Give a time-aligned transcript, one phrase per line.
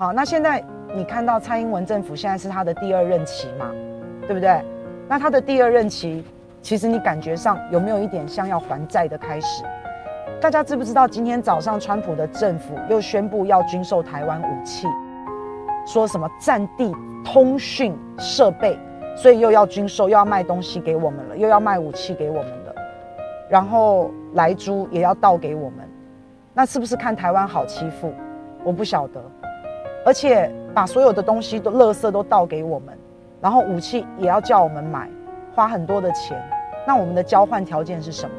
[0.00, 0.62] 好，那现在
[0.94, 3.68] 你看到蔡英文政府现在是他的第二任期嘛，
[4.28, 4.64] 对不对？
[5.08, 6.24] 那他的第二任期，
[6.62, 9.64] 其实你感觉上有没有一点像要还债的开始？
[10.40, 14.86] 大家知不知道今天早上川普的政府又宣布要军售台湾武器，
[15.84, 16.94] 说什么战地
[17.24, 18.78] 通讯设备，
[19.16, 22.74] 所以又要军售，又要卖东西给我们了，又要卖武器给我们了，
[23.48, 25.78] 然后莱猪也要倒给我们，
[26.54, 28.12] 那是不是看台湾好欺负？
[28.62, 29.20] 我不晓得。
[30.04, 32.96] 而且把所有的东西都垃圾都倒给我们，
[33.40, 35.08] 然后武器也要叫我们买，
[35.54, 36.40] 花很多的钱。
[36.86, 38.34] 那我们的交换条件是什么？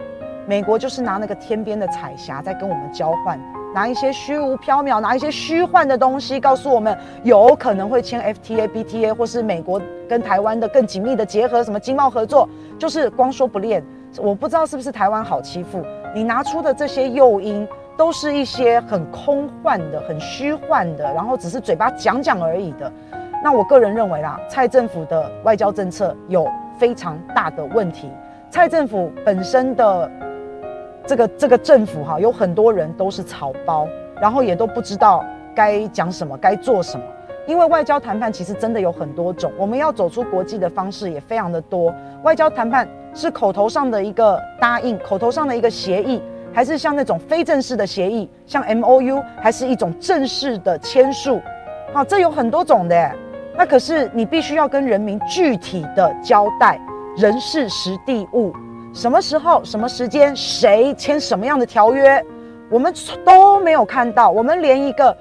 [0.48, 3.40] 美国就是拿那个天边的彩霞在跟我们交换，
[3.72, 13.84] 拿一些虚无缥缈、拿一些虚幻的东西，告诉我们有可能会签 FTA、BTA，或是美国跟台湾的更紧密的结合，什么经贸合作，就是光说不练。
[14.18, 17.68] 我不知道是不是台湾好欺负，你拿出的这些诱因。
[18.00, 22.90] 都是一些很空幻的、很虚幻的，然后只是嘴巴讲讲而已的。
[23.44, 28.10] 那我个人认为啦，蔡政府的外交政策有非常大的问题。
[28.50, 30.10] 蔡政府本身的
[31.06, 33.86] 这个这个政府哈，有很多人都是草包，
[34.22, 35.22] 然后也都不知道
[35.54, 37.04] 该讲什么、该做什么。
[37.48, 41.94] 因为外交谈判其实真的有很多种，我们要走出国际的方式也非常的多。
[42.24, 46.22] 外交谈判是口头上的一个答应，口头上的一个协议。
[46.54, 51.42] 还是像那种非正式的协议，像 MOU，还是一种正式的签署，
[51.94, 53.12] 好，这有很多种的。
[53.56, 56.80] 那可是你必须要跟人民具体的交代
[57.18, 58.54] 人事时地物，
[58.94, 62.24] 什么时候、什么时间、谁签什么样的条约，
[62.70, 62.94] 我们
[63.26, 64.30] 都没有看到。
[64.30, 65.16] 我们连一个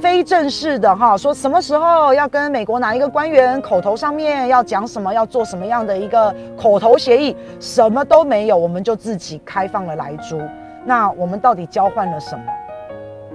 [0.00, 10.40] 非正式的哈，说什么时候要跟美国哪一个官员口头上面要讲什么，要做什么样的一个口头协议，什么都没有，我们就自己开放了莱猪。
[10.84, 12.44] 那我们到底交换了什么？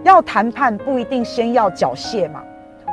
[0.03, 2.42] 要谈判不一定先要缴械嘛。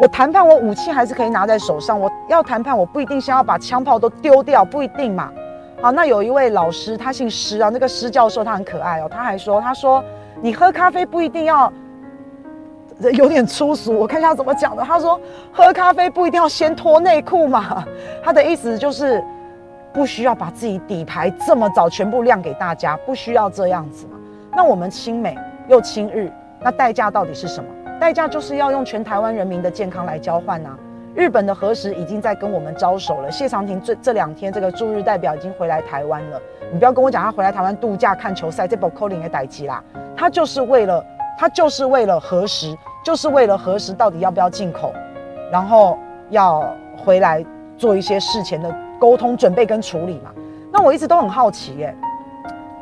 [0.00, 1.98] 我谈判，我武器还是可以拿在手上。
[1.98, 5.30] 我要谈判，我不一定先要把枪炮都丢掉，不一定嘛。
[5.80, 9.08] 好，那有一位老师，他姓施啊，那个施教授他很可爱哦。
[9.08, 10.04] 他还说，他说
[10.42, 11.72] 你喝咖啡不一定要，
[13.12, 14.82] 有点粗俗，我看一下怎么讲的。
[14.82, 15.20] 他说
[15.52, 17.84] 喝咖啡不一定要先脱内裤嘛。
[18.22, 19.22] 他的意思就是
[19.94, 24.06] 不需要把自己底牌这么早全部亮给大家，不需要这样子。
[24.56, 25.36] 那我们亲美
[25.68, 27.68] 又亲日，那代价到底是什么？
[28.00, 30.78] 代价就是要用全台湾人民的健康来交换呐、啊。
[31.14, 33.30] 日本的核食已经在跟我们招手了。
[33.30, 36.40] 谢长廷这这两天这个驻日代表已经回来台湾了。
[36.72, 39.84] 你不要跟我讲他回来台湾度假看球赛，这波扣零也逮急啦。
[40.16, 41.04] 他就是为了
[41.38, 42.74] 他就是为了核实，
[43.04, 44.90] 就是为了核实到底要不要进口，
[45.52, 45.98] 然后
[46.30, 47.44] 要回来
[47.76, 50.30] 做一些事前的沟通准备跟处理嘛。
[50.72, 51.94] 那我一直都很好奇耶、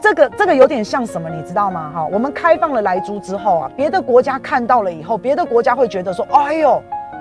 [0.04, 1.90] 这个这个有点像什么，你知道吗？
[1.94, 6.78] 哈，我们开放了莱猪之后啊，别的国家看到了以后，别的国家会觉得说，哎呦，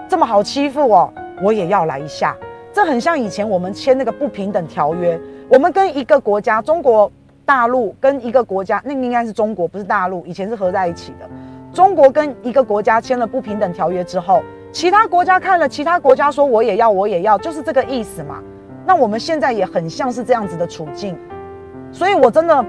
[0.10, 2.36] 这么好欺负哦，我也要来一下。
[2.74, 5.18] 这很像以前我们签那个不平等条约，
[5.48, 7.10] 我们跟一个国家，中国
[7.46, 11.30] 大陆跟一个国家，那个应该是中国，不是大陆，以前是合在一起的。
[11.72, 18.44] 中国跟一个国家签了不平等条约之后，其他国家看了，其他国家说我也要，我也要，就是这个意思嘛。
[18.86, 21.18] 那我们现在也很像是这样子的处境。
[21.94, 22.66] 所以，我真的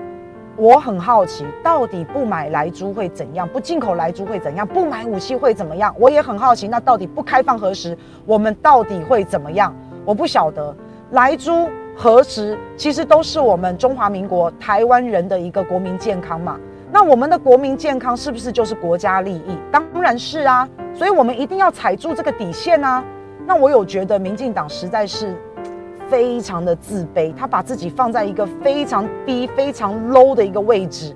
[0.54, 3.48] 我很好奇，到底不买莱猪会怎样？
[3.48, 4.66] 不进口莱猪会怎样？
[4.66, 5.92] 不买武器会怎么样？
[5.98, 7.96] 我也很好奇，那到底不开放核实，
[8.26, 9.74] 我们到底会怎么样？
[10.04, 10.76] 我不晓得。
[11.12, 16.60] 莱猪核实其实都是我们中华民国台湾人的一个国民健康嘛。
[16.92, 19.58] 那我们的国民健康是不是就是国家利益？
[19.72, 20.68] 当然是啊。
[20.92, 23.02] 所以我们一定要踩住这个底线啊。
[23.46, 25.34] 那我有觉得民进党实在是。
[26.08, 31.14] 非常的自卑，他把自己放在一个非常低、非常 low 的一个位置。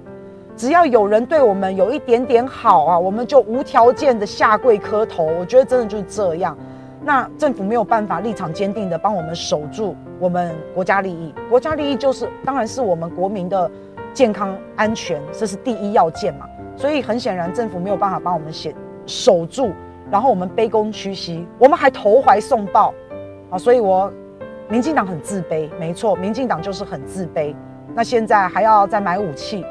[0.57, 5.25] 只要有人对我们有一点点好啊，我们就无条件的下跪磕头。
[5.39, 6.57] 我觉得真的就是这样。
[7.05, 11.33] 那政府没有办法立场坚定的帮我们守住我们国家利益。
[11.49, 13.71] 国家利益就是，当然是我们国民的
[14.13, 16.47] 健康安全，这是第一要件嘛。
[16.77, 18.75] 所以很显然，政府没有办法帮我们写
[19.07, 19.71] 守住，
[20.11, 22.93] 然后我们卑躬屈膝，我们还投怀送抱
[23.51, 23.57] 啊。
[23.57, 24.13] 所以我。
[24.71, 27.57] 民进党很自卑，没错，民进党就是很自卑。
[27.95, 29.65] 那现在还要再买武器，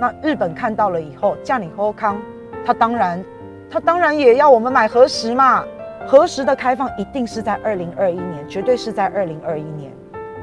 [0.00, 2.16] 那日本看到了以后，叫你喝康，
[2.64, 3.22] 他当然，
[3.68, 5.64] 他当然也要我们买核食嘛。
[6.06, 9.90] 核食的开放一定是在二零二一年，绝对是在二零二一年，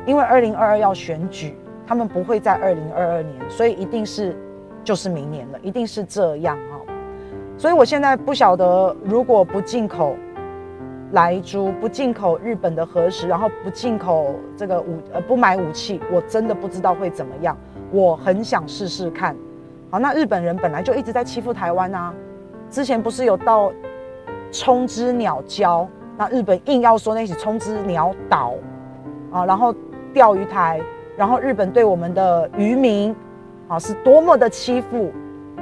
[0.06, 1.56] 因为二零二二要选举，
[1.88, 4.36] 他们不会在二零二二年，所以一定是
[4.84, 6.94] 就是明年了，一定是这样哈。
[7.58, 10.18] 所以我现在不晓得，如果不进口。
[11.12, 17.58] 莱猪不进口日本的核食，然后不进口这个武呃不买武器，我真的不知道会怎么样。
[17.92, 19.36] 我很想试试看。
[19.90, 22.14] 好，那日本人本来就一直在欺负台湾啊。
[22.70, 23.72] 之前不是有到
[24.52, 25.86] 冲之鸟礁，
[26.18, 28.54] 那日本硬要说那是冲之鸟岛
[29.32, 29.76] 啊，然后
[30.14, 30.80] 钓鱼台，
[31.18, 33.14] 然后日本对我们的渔民
[33.68, 35.12] 啊是多么的欺负，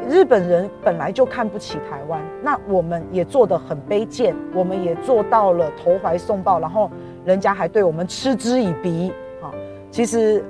[0.09, 6.89] 日本人本来就看不起台湾，那我们也做得很卑贱，我们也做到了投怀送抱，然后
[7.23, 9.53] 人家还对我们嗤之以鼻啊，
[9.89, 10.43] 其实。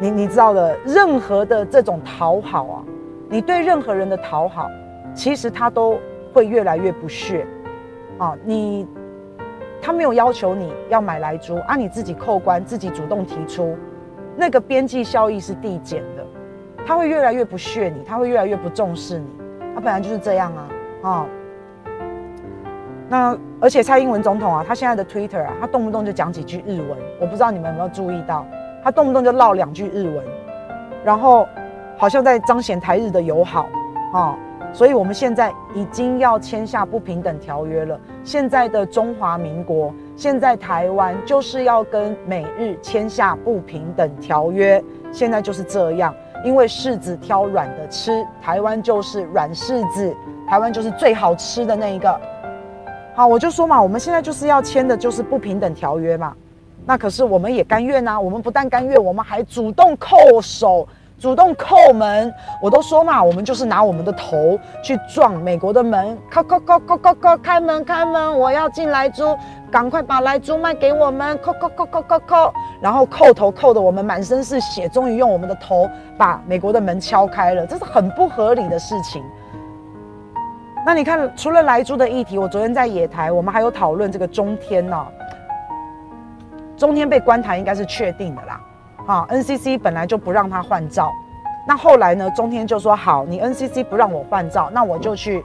[0.00, 2.82] 你你知道的，任何的这种讨好啊，
[3.28, 4.68] 你对任何人的讨好，
[5.14, 5.96] 其实他都
[6.32, 7.46] 会越来越不屑
[8.18, 8.36] 啊。
[8.44, 8.84] 你
[9.80, 13.76] 他没有要求你要买来租啊，你自己扣关，自己主动提出，
[14.36, 16.02] 那个边际效益是递减，
[16.86, 19.26] 他会越来越不屑你，他会越来越不重视你。
[19.74, 20.68] 他本来就是这样啊
[21.02, 21.26] 啊。
[23.08, 28.46] 那而且蔡英文总统啊，他现在的 Twitter 啊，他动不动就讲几句日文，我不知道你们有没有注意到。
[28.82, 30.24] 他动不动就唠两句日文，
[31.04, 31.46] 然后
[31.96, 33.68] 好像在彰显台日的友好
[34.12, 34.36] 啊，
[34.72, 38.00] 所以我们现在已经要签下不平等条约了。
[38.24, 44.82] 现在的中华民国，现在台湾就是要跟美日签下不平等条约，
[45.12, 46.12] 现在就是这样。
[46.44, 50.14] 因为柿子挑软的吃，台湾就是软柿子，
[50.48, 52.20] 台湾就是最好吃的那一个。
[53.14, 56.34] 好，我就说嘛，我们现在就是要签的就是不平等条约嘛。
[56.84, 60.88] 那可是我们也甘愿呐，我们不但甘愿，我们还主动叩首，
[61.22, 62.34] 主动叩门。
[62.60, 69.38] 我都说嘛，我们就是拿我们的头去撞美国的门，叩叩叩叩叩叩，开门开门，我要进来猪，
[69.70, 75.88] 赶快把来猪卖给我们，叩叩叩叩叩叩，然后叩头叩得我们满身是血，终于用我们的头
[76.18, 79.22] 把美国的门敲开了，这是很不合理的事情。
[80.84, 85.06] 那你看，除了莱猪的议题，我昨天在野台，我们还有讨论这个中天呢。
[86.76, 88.60] 中天被关台应该是确定的啦，
[89.06, 91.10] 啊，NCC 本来就不让他换照，
[91.66, 95.44] 那后来呢，中天就说好，你 NCC 不让我换照，那我就去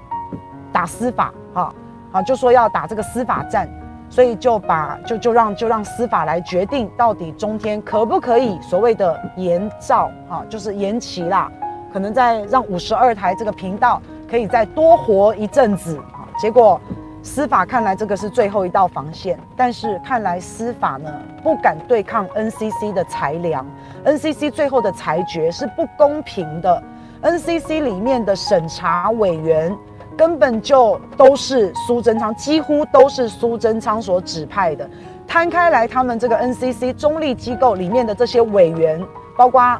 [0.71, 1.74] 打司法，哈，
[2.12, 3.68] 好，就说要打这个司法战，
[4.09, 11.51] 所以就把就就让就让司法来决定到底中天可不可以所谓的延照，啊，就是延期啦，
[11.92, 16.80] 可能再让五十二台这个频道可以再多活一阵子，啊，结果。
[17.28, 21.14] 司法看来这个是最后一道防线，但是看来司法呢
[21.44, 23.66] 不敢对抗 NCC 的裁量
[24.06, 26.82] ，NCC 最后的裁决是不公平的。
[27.22, 29.76] NCC 里面的审查委员
[30.16, 34.90] 根本就都是苏贞昌，几乎都是苏贞昌所指派的。
[35.28, 39.78] 摊开来，他们这个 NCC 中立机构里面的这些委员，包括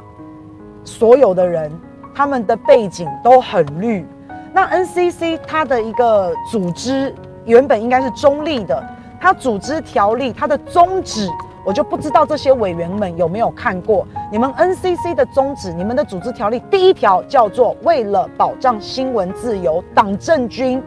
[0.84, 1.72] 所有的人，
[2.14, 4.06] 他们的背景都很绿。
[4.52, 7.14] 那 NCC 它的一个组织。
[7.48, 8.86] 原本应该是中立的，
[9.18, 11.26] 他组织条例，它的宗旨，
[11.64, 14.06] 我就不知道这些委员们有没有看过。
[14.30, 20.82] 你们 NCC 的宗旨，你们的组织条例第一条叫做为了保障新闻自由，党政军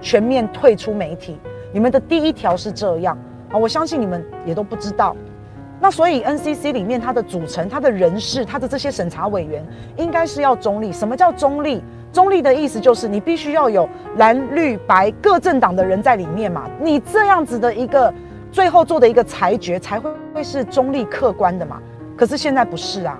[0.00, 1.36] 全面退出媒体。
[1.72, 3.18] 你们的第一条是这样
[3.50, 5.16] 啊，我相信你们也都不知道。
[5.80, 9.66] 那所以 NCC 里面它的组成、它的人事、它的这些审查委员，
[9.96, 10.92] 应该是要中立。
[10.92, 11.82] 什么叫中立？
[12.14, 13.88] 中立的意思就是你必须要有
[14.18, 18.14] 蓝绿白各政党的人在里面嘛，你这样子的一个
[18.52, 21.82] 最后做的一个裁决才会会是中立客观的嘛。
[22.16, 23.18] 可是现在不是啊，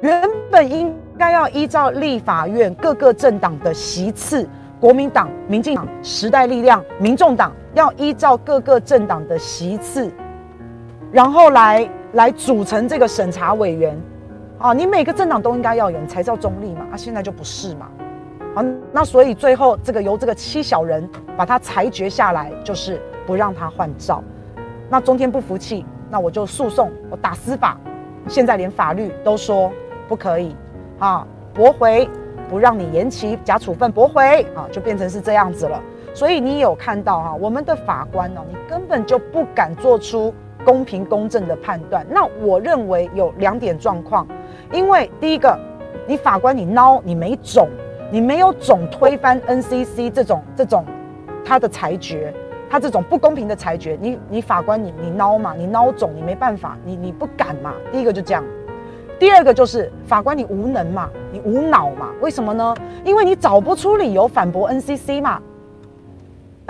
[0.00, 4.48] 原本应该要依照立法院各个政党的席次，
[4.80, 10.10] 国民党、民进党、时代力量、民众党要依照各个政党的席次，
[11.12, 13.94] 然后来来组成这个审查委员。
[14.60, 16.86] 啊，你每个政党都应该要有，你才叫中立嘛。
[16.92, 17.88] 啊，现在就不是嘛。
[18.54, 18.62] 好，
[18.92, 24.22] 那所以最后这个由这个七小人把他裁决下来，就是不让他换照。
[24.90, 27.78] 那中天不服气，那我就诉讼，我打司法。
[28.28, 29.72] 现在连法律都说
[30.06, 30.54] 不可以，
[30.98, 32.06] 啊，驳回，
[32.50, 35.80] 不让你延期假处分，驳回，啊，就变成是这样子了。
[36.12, 42.06] 所以你有看到哈，我们的法官呢，你根本就不敢做出公平公正的判断。
[42.10, 44.26] 那我认为有两点状况。
[44.72, 45.58] 因为第一个，
[46.06, 47.68] 你法官你孬，你没种，
[48.10, 50.84] 你没有种推翻 NCC 这种这种
[51.44, 52.32] 他的裁决，
[52.70, 57.74] 他这种不公平的裁决，你你法官你你孬嘛，你孬种，你没办法，你你不敢嘛。
[57.90, 58.44] 第一个就这样，
[59.18, 62.10] 第二个就是法官你无能嘛，你无脑嘛。
[62.20, 62.74] 为什么呢？
[63.04, 65.40] 因为你找不出理由反驳 NCC 嘛。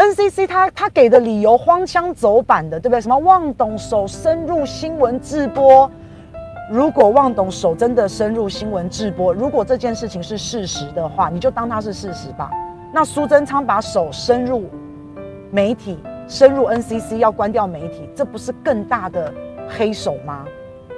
[0.00, 3.00] NCC 他他给的理由荒腔走板的，对不对？
[3.02, 5.90] 什么望董手深入新闻直播。
[6.70, 12.50] 如果旺董手真的深入新闻直播，如果这件事情是事实的话，你就当它是事实吧。
[12.94, 14.70] 那苏贞昌把手深入
[15.50, 19.30] 媒体，深入 NCC 要关掉媒体，这不是更大的
[19.68, 20.46] 黑手吗？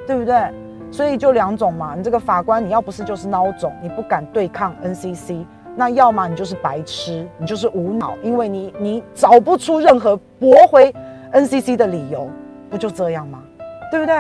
[0.07, 0.49] 对不对？
[0.93, 1.97] 所以就两种嘛。
[1.97, 5.45] 你这个法官，你要不是就是孬种，你不敢对抗 NCC，
[5.75, 10.95] 那要么你就是白痴，你就是无脑，因为你你找不出任何驳回
[11.33, 12.29] NCC 的理由，
[12.69, 13.43] 不就这样吗？
[13.91, 14.15] 对不对？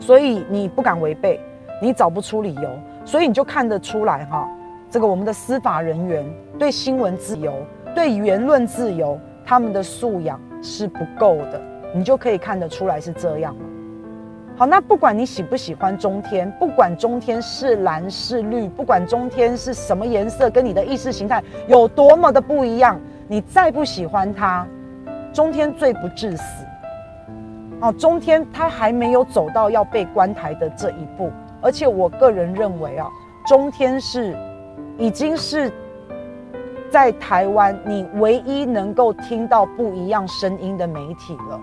[0.00, 1.40] 所以你不敢违背，
[1.82, 2.68] 你找不出理由，
[3.04, 4.48] 所以你就看得出来哈，
[4.90, 6.24] 这个我们的司法人员
[6.58, 7.54] 对新闻自由、
[7.94, 11.60] 对言论自由，他们的素养是不够的，
[11.94, 13.56] 你就可以看得出来是这样。
[14.58, 24.66] 好，那不管你喜不喜欢中天，不管中天是蓝是绿，不管中天是什么颜色，跟你的意识形态有多么的不一样，你再不喜欢它，
[25.32, 26.64] 中天罪不至死。
[27.80, 33.08] 哦，中天他还没有走到要被关台的这一步，而且我个人认为啊，
[33.46, 34.36] 中天是
[34.98, 35.70] 已经是
[36.90, 41.60] 在台湾你唯一能够听到不一样声音的媒体了。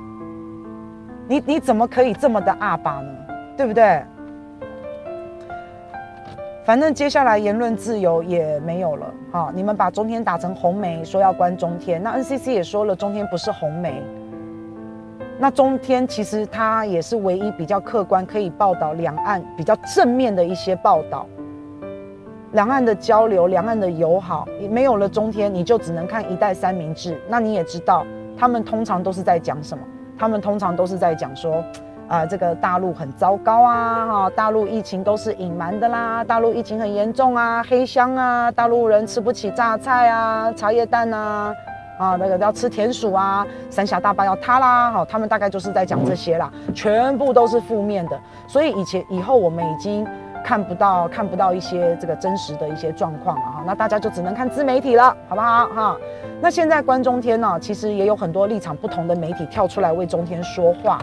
[1.27, 3.10] 你你怎么可以这么的阿爸呢？
[3.58, 4.03] 对不对？
[6.63, 9.13] 反正接下来言论自由也没有了。
[9.32, 12.01] 好，你们把中天打成红媒，说要关中天。
[12.01, 14.01] 那 NCC 也说了，中天不是红媒。
[15.38, 21.27] 那中天其实它也是唯一比较客观，可以报道两岸比较正面的一些报道。
[22.53, 27.20] 两岸的交流，两岸的友好，你没有了中天，你就只能看一代三明治。
[27.27, 28.05] 那你也知道，
[28.38, 29.84] 他们通常都是在讲什么？
[30.17, 31.55] 他们通常都是在讲说，
[32.07, 41.53] 啊、呃，这个大陆很糟糕啊，哈，大陆疫情都是隐瞒的啦，大陆疫情很严重啊，黑箱啊，大陆人吃不起榨菜啊，茶叶蛋啊，
[41.98, 50.05] 啊，那个要吃田鼠啊，三峡大坝要塌啦，哈，他们大概就是在讲这些啦，全部都是负面的，所以以前以后我们已经
[50.45, 55.97] 看不到看不到一些这个真实的一些状况了哈，那大家就只能看自媒体了，好不好哈？
[56.39, 61.01] 那现在关中天呢，其实也有很多立场不同的媒体跳出来为中天说话。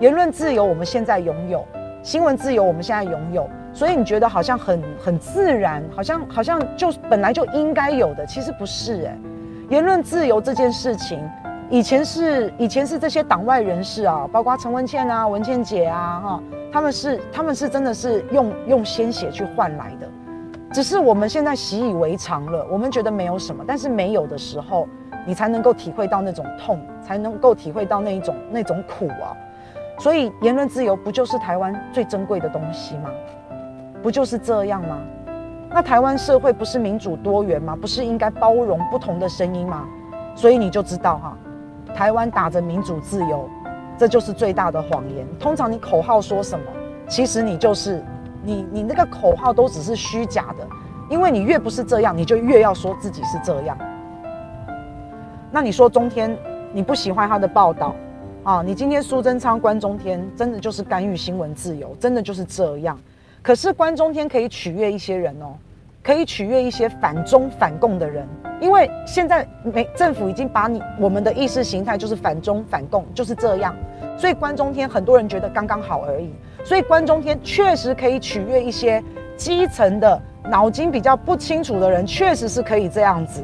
[0.00, 1.64] 言论自由我们现在拥有，
[2.02, 9.16] 新闻自由我们现在拥有，所以你觉得好像很很自然，好像好像就本来就应该有的，其实不是哎。
[9.68, 11.20] 言论自由这件事情，
[11.70, 20.08] 以前是以前是这些党外人士啊，包括陈文茜啊、文茜姐啊，哈，他们是他们是真的是用用鲜血去换来的。
[20.72, 24.88] 只是我们现在习以为常了，我们觉得没有什么，但是没有的时候，
[25.24, 29.30] 你才能够体会到那种痛，才能够体会到那一种那种苦啊。
[29.98, 33.10] 所以言论自由不就是台湾最珍贵的东西吗？
[34.02, 34.98] 不就是这样吗？
[35.70, 37.76] 那台湾社会不是民主多元吗？
[37.80, 39.86] 不是应该包容不同的声音吗？
[40.34, 41.36] 所以你就知道哈，
[41.94, 43.48] 台湾打着民主自由，
[43.98, 45.26] 这就是最大的谎言。
[45.38, 46.66] 通常你口号说什么，
[47.08, 48.02] 其实你就是。
[48.42, 50.66] 你你那个口号都只是虚假的，
[51.10, 53.76] 因为你越不是这样，你就越要说自己是这样。
[55.50, 56.34] 那你说中天，
[56.72, 57.94] 你不喜欢他的报道
[58.42, 58.62] 啊？
[58.62, 62.98] 你今天苏贞昌关中天，真的就是干预新闻自由，真的就是这样。
[63.42, 65.52] 可是关中天可以取悦一些人哦，
[66.02, 68.26] 可以取悦一些反中反共的人，
[68.60, 73.74] 因为现在美政府已经把你我们的意识形态就是反中反共，就是这样。
[74.16, 76.30] 所以关中天很多人觉得刚刚好而已。
[76.62, 79.02] 所以关中天确实可以取悦一些
[79.34, 83.42] 基层的脑筋比较不清楚的人，确实是可以这样子。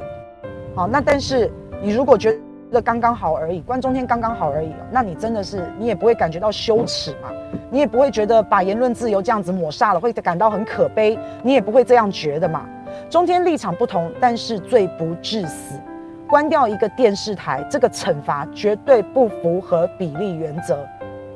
[0.75, 1.51] 好，那但是
[1.83, 2.39] 你如果觉
[2.71, 7.31] 得刚刚好而已，关中天刚刚好而已，那你真的是你也不会感觉到羞耻嘛？
[7.71, 12.69] 你也不会觉得把言论自由这样子抹杀了会感到很可悲，你也不会这样觉得嘛？
[13.09, 15.81] 中天立场不同，但是罪不至死。
[16.29, 20.85] 关掉一个电视台，这个惩罚绝对不符合比例原则，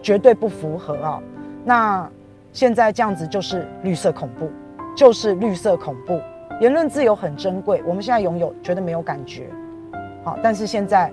[0.03, 1.23] 绝对不符合啊、
[1.65, 2.11] 那
[2.53, 4.51] 现在这样子就是绿色恐怖，
[4.97, 6.21] 就是绿色恐怖。
[6.61, 9.47] 言论自由很珍贵，我们现在拥有，觉得没有感觉。
[10.25, 11.09] 好，但是现在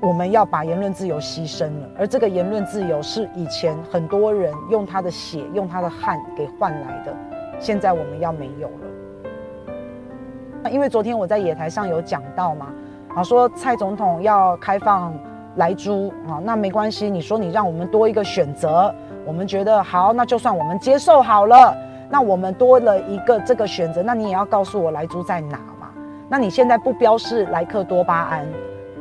[0.00, 7.14] 我们要把言论自由牺牲了，而这个言论自由是以前很多人用他的血、用他的汗给换来的，
[7.60, 8.86] 现在我们要没有了。
[10.70, 12.66] 因为昨天我在野台上有讲到嘛，
[13.14, 15.12] 啊，说蔡总统要开放
[15.56, 18.92] 莱猪啊，那没关系，你说你让我们多一个选择。
[19.26, 21.74] 我们觉得好，那就算我们接受好了。
[22.10, 25.88] 那我们多了一个这个选择，那你也要告诉我莱猪在哪嘛？
[26.28, 28.46] 那你现在不标示莱克多巴胺，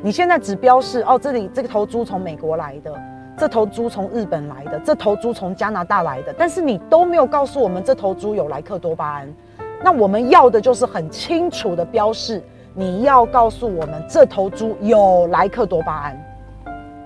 [0.01, 2.93] 你现在只标示哦，这里这个头猪从美国来的，
[3.37, 9.33] 这头猪从日本来的，这头猪从加拿大来的，但是你都没有告诉我们这头猪有莱克多巴胺。
[9.83, 12.41] 那我们要的就是很清楚的标示，
[12.73, 16.25] 你要告诉我们这头猪有莱克多巴胺。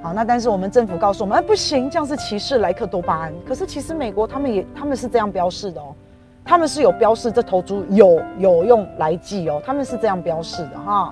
[0.03, 3.33] 好，那但是我们政府告诉我们，哎，不行，这样是歧视莱克多巴胺。
[3.47, 5.87] 可是其实美国他们也他们是这样标示的哦，
[6.45, 11.11] 他们是有标示这头猪有有用来剂哦，他们是这样标示的哈。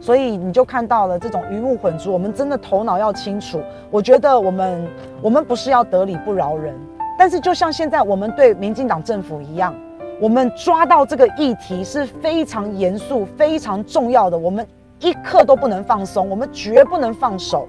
[0.00, 3.60] 所以你就看到了这种鱼目混珠，我们真的头脑要清楚。
[3.90, 4.88] 我觉得我们
[5.20, 6.74] 我们不是要得理不饶人，
[7.18, 9.74] 但是就像现在我们对民进党政府一样，
[10.20, 14.66] 我们抓到这个议题是非常严肃、非常重要的，我们
[14.98, 17.68] 一刻都不能放松，我们绝不能放手。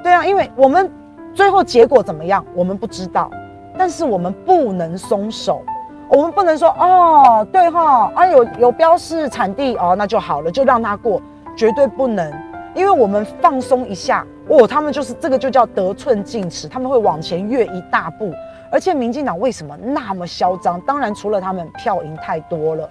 [0.00, 0.88] 对啊，因为我们
[1.34, 3.28] 最后结果怎么样，我们不知道，
[3.76, 5.62] 但是我们不能松手，
[6.08, 11.20] 我们不能说哦，对哈，啊有有标示产地哦，那就好了，就让他过，
[11.56, 12.32] 绝对不能，
[12.76, 18.32] 因为我们放松一下，哦，他们就是这个就叫得寸进尺，他们会往前跃一大步。
[18.72, 20.80] 而且民进党为什么那么嚣张？
[20.82, 22.88] 当然，除了他们票赢太多了，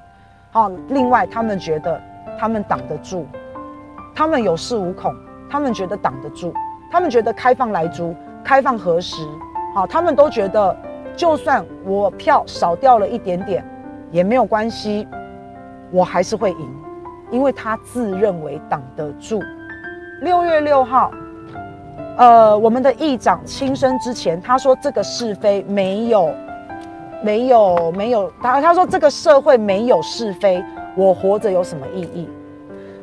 [0.52, 2.02] 好，另外他们觉得
[2.38, 3.26] 他们挡得住，
[4.14, 5.16] 他们有恃无恐，
[5.50, 6.54] 他们觉得挡得住，
[6.92, 9.26] 他们觉得开放来租、开放核实，
[9.74, 10.76] 好，他们都觉得
[11.16, 13.64] 就算我票少掉了一点点
[14.12, 15.08] 也没有关系，
[15.92, 16.76] 我还是会赢，
[17.32, 19.42] 因为他自认为挡得住。
[20.22, 21.10] 六月六号。
[22.20, 26.34] 呃，我们的议长亲生之前，他说这个是非没有，
[27.24, 28.30] 没有，没有。
[28.42, 30.62] 他他说这个社会没有是非，
[30.98, 32.28] 我活着有什么意义？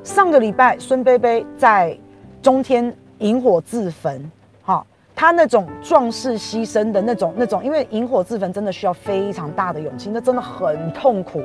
[0.05, 1.99] 上个礼拜孙贝贝在
[2.43, 4.31] 中天引火自焚，
[4.63, 11.41] 哈，他那种壮士牺牲的那种那种，因为引火自焚真的需要非常大的勇气，那真的很痛苦，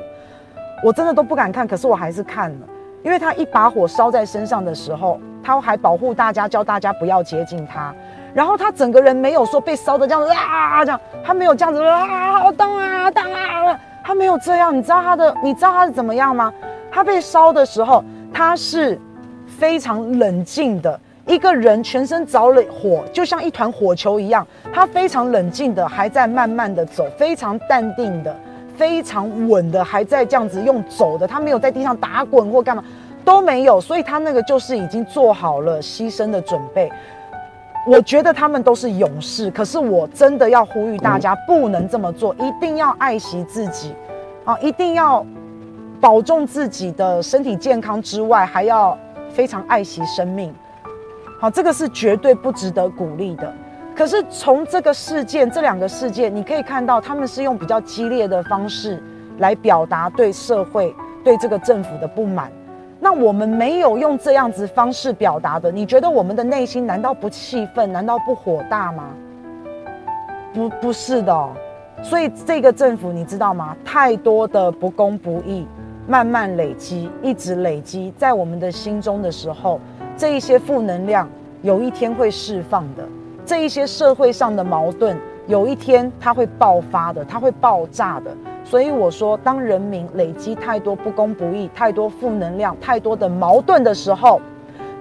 [0.84, 2.68] 我真的都不敢看，可是我还是看了，
[3.04, 5.20] 因为他一把火烧在身上的时候。
[5.44, 7.92] 他还保护大家，教大家不要接近他。
[8.32, 14.78] 然后他整个人没有说被烧的这样子啊，这样他没有这样子啊，好烫啊，烫啊，他没有这样。
[14.78, 16.54] 你知道他的，你知道他是怎么样吗？
[16.92, 19.02] 他被烧的时候，他是
[19.48, 24.46] 非常冷静的一个人，全身着了火，就像一团火球一样。
[24.72, 28.36] 他非常冷静的，还在慢慢的走，非常淡定的，
[28.82, 32.84] 非常稳的，还在这样子用走的，他没有在地上打滚或干嘛。
[33.24, 36.92] 都没有，所以他那个就是已经做好了牺牲的准备。
[37.86, 43.94] 我觉得他们都是勇士，可是我真的要呼吁大家不能这么做，一定要爱惜自己，
[44.44, 45.24] 啊，一定要
[46.00, 48.98] 保重自己的身体健康之外，还要
[49.30, 50.52] 非常爱惜生命。
[51.40, 53.54] 好，这个是绝对不值得鼓励的。
[54.02, 59.00] 可是从这个事件，这两个事件，你可以看到他们是用比较激烈的方式
[59.38, 60.92] 来表达对社会、
[61.24, 62.52] 对这个政府的不满。
[63.00, 67.94] 那我们没有用这样子方式表达的，你觉得我们的内心难道不气愤？
[67.94, 69.10] 难道不火大吗？
[70.52, 71.50] 不，不是的。
[72.02, 73.78] 所以这个政府你知道吗？
[73.86, 75.68] 太多的不公不义，
[76.08, 79.80] 慢慢累积，一直累积在我们的心中的时候，
[80.18, 81.30] 这一些负能量
[81.62, 83.08] 有一天会释放的，
[83.52, 88.32] 这一些社会上的矛盾有一天它会爆发的，它会爆炸的。
[88.64, 94.40] 所以我说，当人民累积太多不公不义、太多负能量、太多的矛盾的时候，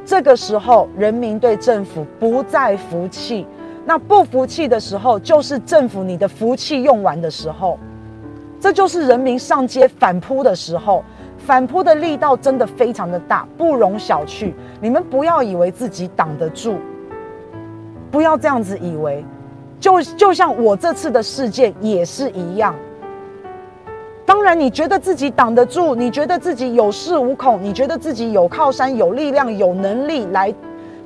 [0.04, 3.46] 这个时候人民对政府不再服气。
[3.86, 7.78] 那不服气的时候，就是政府你的福气用完的时候，
[8.58, 11.04] 这就是人民上街反扑的时候。
[11.38, 14.52] 反扑的力道真的非常的大，不容小觑。
[14.80, 16.74] 你们不要以为自己挡得住，
[18.10, 19.24] 不要这样子以为。
[19.78, 22.74] 就就像我这次的事件也是一样。
[24.26, 30.54] 当然，你觉得自己挡得住，你觉得自己有恃无恐，你觉得自己有靠山、有力量、有能力来，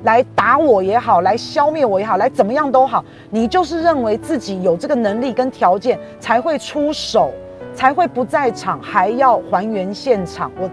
[0.03, 7.31] 来打我也好，来消灭我也好，来怎么样都好，你就是认为自己有这个能力跟条件才会出手，
[7.73, 10.69] 才会不在场，还要还原现场，我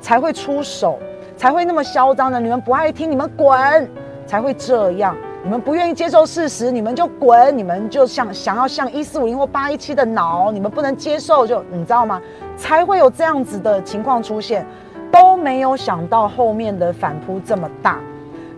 [0.00, 0.98] 才会出手，
[1.36, 2.40] 才会那么嚣张的。
[2.40, 3.90] 你们不爱听，你们滚，
[4.24, 5.14] 才会这样。
[5.42, 7.56] 你们不愿意接受事实，你们就滚！
[7.56, 12.20] 你们就像想要像一四五零或八一七的脑，你们不能接受，就你知道吗？
[12.58, 14.66] 才会有这样子的情况出现，
[15.10, 17.98] 都没有想到后面的反扑这么大。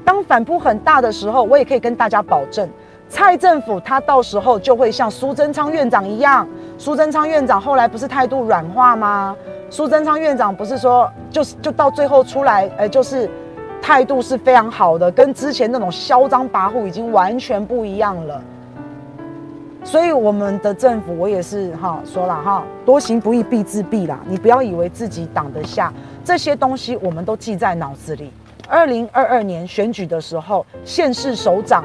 [0.05, 2.69] 当反扑很大的时候，我也可以跟大家保证，
[3.09, 6.47] 蔡政府他到时候就会像苏贞昌院长一样。
[6.79, 9.37] 苏贞昌院长后来不是态度软化吗？
[9.71, 13.31] 苏贞昌院长不是说，就是就到最后出来，呃，就是。
[13.83, 18.41] 态度是非常好的，跟之前那种嚣张跋扈已经完全不一样了。
[19.85, 24.21] 所以我们的政府，我也是哈说了哈，多行不义必自毙啦。
[24.29, 25.93] 你不要以为自己挡得下
[26.25, 28.33] 这些东西，我们都记在脑子里。
[28.69, 31.85] 二零二二年选举的时候，县市首长、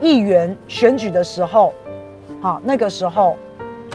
[0.00, 1.72] 议员选举的时候，
[2.40, 3.36] 好，那个时候，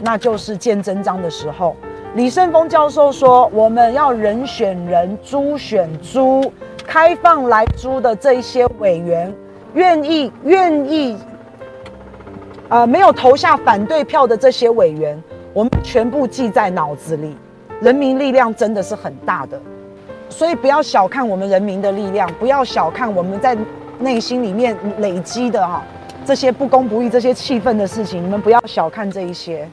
[0.02, 1.76] 那就是见真章的时候。
[2.14, 6.50] 李胜峰教授说，我们要人选人，猪选猪。
[6.92, 9.34] 开放来租的这一些委员，
[9.72, 11.16] 愿意愿意，
[12.68, 15.18] 呃，没有投下反对票的这些委员，
[15.54, 17.34] 我们全部记在脑子里。
[17.80, 19.58] 人民力量真的是很大的，
[20.28, 23.56] 所以不要小看我们人民的力量，不要小看我们在
[23.98, 25.82] 内心里面累积的哈
[26.26, 29.66] 这些不公不义、这些气愤的事情，你们不要小看这一些。